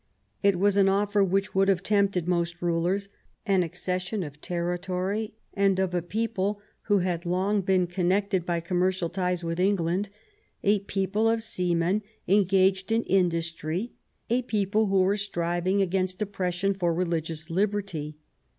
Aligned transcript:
It 0.41 0.57
was 0.57 0.77
an 0.77 0.89
offer 0.89 1.23
which 1.23 1.53
would 1.53 1.67
have 1.67 1.83
tempted 1.83 2.27
most 2.27 2.59
rulers— 2.59 3.07
an 3.55 3.61
accession 3.61 4.23
of 4.23 4.41
territory 4.41 5.35
and 5.53 5.77
of 5.77 5.93
a 5.93 6.01
people 6.01 6.59
who 6.85 6.97
had 7.05 7.23
long 7.23 7.61
been 7.61 7.85
connected 7.85 8.43
by 8.43 8.61
commercial 8.61 9.09
ties 9.11 9.43
with 9.43 9.59
England, 9.59 10.09
a 10.63 10.79
people 10.79 11.29
of 11.29 11.43
seamen 11.43 12.01
engaged 12.27 12.91
in 12.91 13.03
industry, 13.03 13.91
a 14.27 14.41
people 14.41 14.87
who 14.87 15.03
were 15.03 15.17
striving 15.17 15.83
against 15.83 16.19
oppression 16.19 16.73
for 16.73 16.91
religious 16.95 17.51
liberty. 17.51 18.15